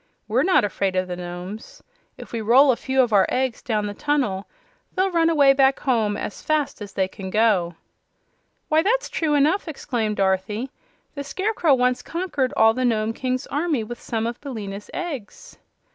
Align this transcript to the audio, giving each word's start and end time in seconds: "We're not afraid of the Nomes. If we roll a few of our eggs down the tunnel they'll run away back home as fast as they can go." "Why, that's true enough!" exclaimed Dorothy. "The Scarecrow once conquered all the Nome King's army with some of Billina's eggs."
"We're 0.27 0.41
not 0.41 0.63
afraid 0.63 0.95
of 0.95 1.07
the 1.07 1.15
Nomes. 1.15 1.83
If 2.17 2.31
we 2.31 2.41
roll 2.41 2.71
a 2.71 2.75
few 2.75 3.03
of 3.03 3.13
our 3.13 3.27
eggs 3.29 3.61
down 3.61 3.85
the 3.85 3.93
tunnel 3.93 4.47
they'll 4.95 5.11
run 5.11 5.29
away 5.29 5.53
back 5.53 5.79
home 5.81 6.17
as 6.17 6.41
fast 6.41 6.81
as 6.81 6.93
they 6.93 7.07
can 7.07 7.29
go." 7.29 7.75
"Why, 8.67 8.81
that's 8.81 9.09
true 9.09 9.35
enough!" 9.35 9.67
exclaimed 9.67 10.15
Dorothy. 10.15 10.71
"The 11.13 11.23
Scarecrow 11.23 11.75
once 11.75 12.01
conquered 12.01 12.51
all 12.57 12.73
the 12.73 12.83
Nome 12.83 13.13
King's 13.13 13.45
army 13.45 13.83
with 13.83 14.01
some 14.01 14.25
of 14.25 14.41
Billina's 14.41 14.89
eggs." 14.91 15.59